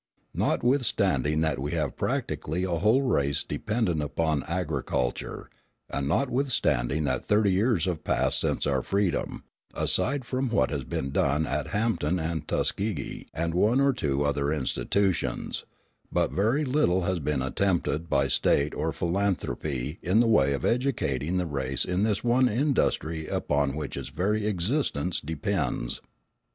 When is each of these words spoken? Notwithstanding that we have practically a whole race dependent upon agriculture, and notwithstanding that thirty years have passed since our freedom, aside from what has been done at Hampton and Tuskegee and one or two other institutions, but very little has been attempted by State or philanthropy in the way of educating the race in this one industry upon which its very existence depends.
Notwithstanding 0.33 1.41
that 1.41 1.59
we 1.59 1.73
have 1.73 1.95
practically 1.95 2.63
a 2.63 2.79
whole 2.79 3.03
race 3.03 3.43
dependent 3.43 4.01
upon 4.01 4.41
agriculture, 4.47 5.47
and 5.91 6.07
notwithstanding 6.07 7.03
that 7.03 7.23
thirty 7.23 7.51
years 7.51 7.85
have 7.85 8.03
passed 8.03 8.39
since 8.39 8.65
our 8.65 8.81
freedom, 8.81 9.43
aside 9.75 10.25
from 10.25 10.49
what 10.49 10.71
has 10.71 10.85
been 10.85 11.11
done 11.11 11.45
at 11.45 11.67
Hampton 11.67 12.17
and 12.17 12.47
Tuskegee 12.47 13.27
and 13.31 13.53
one 13.53 13.79
or 13.79 13.93
two 13.93 14.23
other 14.25 14.51
institutions, 14.51 15.65
but 16.11 16.31
very 16.31 16.65
little 16.65 17.03
has 17.03 17.19
been 17.19 17.43
attempted 17.43 18.09
by 18.09 18.27
State 18.27 18.73
or 18.73 18.91
philanthropy 18.91 19.99
in 20.01 20.19
the 20.19 20.25
way 20.25 20.53
of 20.53 20.65
educating 20.65 21.37
the 21.37 21.45
race 21.45 21.85
in 21.85 22.01
this 22.01 22.23
one 22.23 22.49
industry 22.49 23.27
upon 23.27 23.75
which 23.75 23.95
its 23.95 24.09
very 24.09 24.47
existence 24.47 25.19
depends. 25.21 26.01